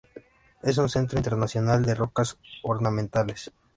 [0.63, 3.51] Es un centro internacional de rocas ornamentales.